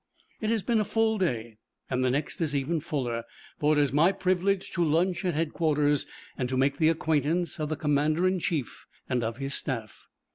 [0.39, 1.57] It has been a full day,
[1.87, 3.23] and the next is even fuller,
[3.59, 7.69] for it is my privilege to lunch at Headquarters, and to make the acquaintance of
[7.69, 10.07] the Commander in chief and of his staff.